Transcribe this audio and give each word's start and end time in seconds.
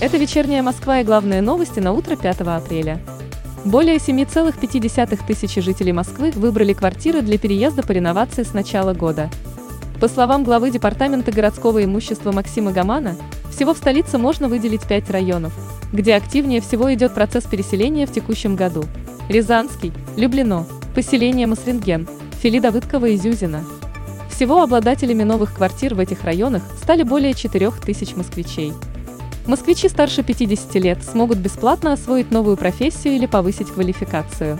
Это 0.00 0.16
вечерняя 0.16 0.62
Москва 0.62 1.00
и 1.00 1.04
главные 1.04 1.42
новости 1.42 1.80
на 1.80 1.92
утро 1.92 2.14
5 2.14 2.42
апреля. 2.42 3.00
Более 3.64 3.96
7,5 3.96 5.20
тысячи 5.26 5.60
жителей 5.60 5.92
Москвы 5.92 6.30
выбрали 6.30 6.72
квартиры 6.72 7.20
для 7.20 7.36
переезда 7.36 7.82
по 7.82 7.90
реновации 7.90 8.44
с 8.44 8.54
начала 8.54 8.94
года. 8.94 9.28
По 10.00 10.06
словам 10.06 10.44
главы 10.44 10.70
Департамента 10.70 11.32
городского 11.32 11.84
имущества 11.84 12.30
Максима 12.30 12.70
Гамана, 12.70 13.16
всего 13.50 13.74
в 13.74 13.78
столице 13.78 14.18
можно 14.18 14.46
выделить 14.46 14.86
пять 14.86 15.10
районов, 15.10 15.52
где 15.92 16.14
активнее 16.14 16.60
всего 16.60 16.94
идет 16.94 17.12
процесс 17.12 17.42
переселения 17.42 18.06
в 18.06 18.12
текущем 18.12 18.54
году. 18.54 18.84
Рязанский, 19.28 19.92
Люблино, 20.16 20.64
поселение 20.94 21.48
Масринген, 21.48 22.06
Фили 22.40 22.60
Давыдкова 22.60 23.06
и 23.06 23.16
Зюзина. 23.16 23.64
Всего 24.30 24.62
обладателями 24.62 25.24
новых 25.24 25.54
квартир 25.54 25.96
в 25.96 25.98
этих 25.98 26.22
районах 26.22 26.62
стали 26.80 27.02
более 27.02 27.34
4 27.34 27.72
тысяч 27.84 28.14
москвичей. 28.14 28.72
Москвичи 29.48 29.88
старше 29.88 30.22
50 30.22 30.74
лет 30.74 31.02
смогут 31.02 31.38
бесплатно 31.38 31.94
освоить 31.94 32.30
новую 32.30 32.58
профессию 32.58 33.14
или 33.14 33.24
повысить 33.24 33.68
квалификацию. 33.68 34.58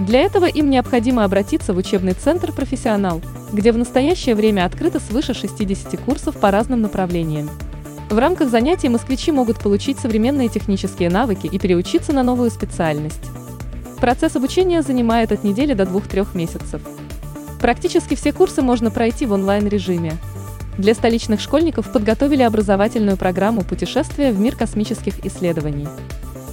Для 0.00 0.22
этого 0.22 0.46
им 0.46 0.68
необходимо 0.68 1.22
обратиться 1.22 1.72
в 1.72 1.76
учебный 1.76 2.12
центр 2.12 2.50
«Профессионал», 2.50 3.22
где 3.52 3.70
в 3.70 3.78
настоящее 3.78 4.34
время 4.34 4.64
открыто 4.64 4.98
свыше 4.98 5.32
60 5.32 6.00
курсов 6.00 6.36
по 6.38 6.50
разным 6.50 6.80
направлениям. 6.80 7.48
В 8.10 8.18
рамках 8.18 8.50
занятий 8.50 8.88
москвичи 8.88 9.30
могут 9.30 9.60
получить 9.60 10.00
современные 10.00 10.48
технические 10.48 11.08
навыки 11.08 11.46
и 11.46 11.56
переучиться 11.60 12.12
на 12.12 12.24
новую 12.24 12.50
специальность. 12.50 13.30
Процесс 14.00 14.34
обучения 14.34 14.82
занимает 14.82 15.30
от 15.30 15.44
недели 15.44 15.72
до 15.72 15.84
2-3 15.84 16.36
месяцев. 16.36 16.82
Практически 17.60 18.16
все 18.16 18.32
курсы 18.32 18.60
можно 18.60 18.90
пройти 18.90 19.24
в 19.24 19.32
онлайн-режиме. 19.32 20.14
Для 20.78 20.92
столичных 20.92 21.40
школьников 21.40 21.90
подготовили 21.90 22.42
образовательную 22.42 23.16
программу 23.16 23.62
«Путешествия 23.62 24.30
в 24.30 24.38
мир 24.38 24.56
космических 24.56 25.24
исследований». 25.24 25.88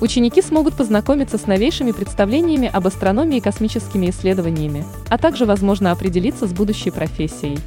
Ученики 0.00 0.42
смогут 0.42 0.74
познакомиться 0.74 1.38
с 1.38 1.46
новейшими 1.46 1.92
представлениями 1.92 2.70
об 2.72 2.86
астрономии 2.86 3.38
и 3.38 3.40
космическими 3.40 4.10
исследованиями, 4.10 4.84
а 5.08 5.18
также, 5.18 5.44
возможно, 5.44 5.90
определиться 5.90 6.46
с 6.46 6.52
будущей 6.52 6.90
профессией. 6.90 7.58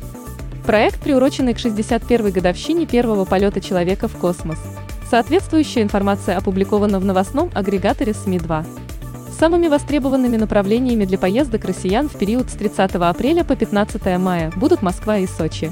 Проект, 0.66 1.02
приуроченный 1.02 1.53
к 1.53 1.58
61-й 1.58 2.31
годовщине 2.31 2.86
первого 2.86 3.25
полета 3.25 3.62
человека 3.62 4.08
в 4.08 4.16
космос. 4.17 4.58
Соответствующая 5.09 5.81
информация 5.81 6.38
опубликована 6.38 7.00
в 7.00 7.06
новостном 7.06 7.52
агрегаторе 7.53 8.14
СМИ-2. 8.14 8.66
Самыми 9.40 9.67
востребованными 9.67 10.38
направлениями 10.38 11.06
для 11.06 11.17
поездок 11.17 11.66
россиян 11.66 12.09
в 12.09 12.17
период 12.17 12.50
с 12.50 12.53
30 12.53 12.95
апреля 12.95 13.44
по 13.44 13.56
15 13.56 14.17
мая 14.17 14.52
будут 14.56 14.81
Москва 14.81 15.17
и 15.17 15.28
Сочи. 15.28 15.72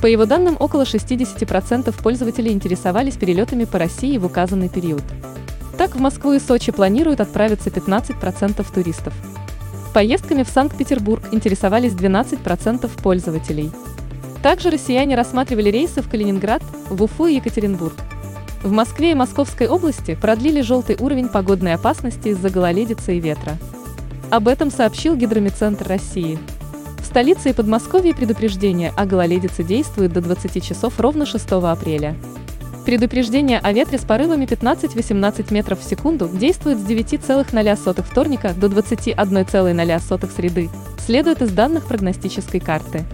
По 0.00 0.06
его 0.06 0.26
данным, 0.26 0.56
около 0.58 0.82
60% 0.82 1.94
пользователей 2.02 2.52
интересовались 2.52 3.16
перелетами 3.16 3.64
по 3.64 3.78
России 3.78 4.18
в 4.18 4.26
указанный 4.26 4.68
период. 4.68 5.02
Так, 5.78 5.96
в 5.96 6.00
Москву 6.00 6.32
и 6.32 6.38
Сочи 6.38 6.72
планируют 6.72 7.20
отправиться 7.20 7.70
15% 7.70 8.64
туристов. 8.72 9.14
Поездками 9.92 10.42
в 10.42 10.48
Санкт-Петербург 10.48 11.22
интересовались 11.32 11.92
12% 11.92 12.90
пользователей. 13.02 13.70
Также 14.42 14.70
россияне 14.70 15.16
рассматривали 15.16 15.70
рейсы 15.70 16.02
в 16.02 16.10
Калининград, 16.10 16.62
в 16.90 17.02
Уфу 17.02 17.26
и 17.26 17.36
Екатеринбург. 17.36 17.94
В 18.62 18.72
Москве 18.72 19.12
и 19.12 19.14
Московской 19.14 19.68
области 19.68 20.14
продлили 20.20 20.60
желтый 20.60 20.96
уровень 20.98 21.28
погодной 21.28 21.74
опасности 21.74 22.28
из-за 22.28 22.50
гололедицы 22.50 23.16
и 23.16 23.20
ветра. 23.20 23.56
Об 24.30 24.48
этом 24.48 24.70
сообщил 24.70 25.16
Гидромедцентр 25.16 25.86
России. 25.86 26.38
Столице 27.14 27.50
и 27.50 27.52
Подмосковье 27.52 28.12
предупреждение 28.12 28.92
о 28.96 29.06
гололедице 29.06 29.62
действует 29.62 30.12
до 30.12 30.20
20 30.20 30.60
часов 30.64 30.98
ровно 30.98 31.26
6 31.26 31.48
апреля. 31.52 32.16
Предупреждение 32.84 33.60
о 33.60 33.72
ветре 33.72 33.98
с 33.98 34.00
порывами 34.00 34.46
15-18 34.46 35.54
метров 35.54 35.78
в 35.78 35.84
секунду 35.84 36.28
действует 36.28 36.78
с 36.80 36.82
9,0 36.82 38.02
вторника 38.02 38.52
до 38.52 38.66
21,0 38.66 40.32
среды, 40.34 40.70
следует 41.06 41.40
из 41.40 41.52
данных 41.52 41.84
прогностической 41.86 42.58
карты. 42.58 43.04